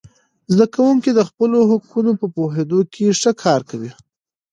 زده 0.53 0.65
کوونکي 0.75 1.11
د 1.13 1.21
خپلو 1.29 1.57
حقونو 1.71 2.11
په 2.21 2.25
پوهیدو 2.35 2.79
کې 2.93 3.17
ښه 3.19 3.31
کار 3.43 3.61
کوي. 3.69 3.91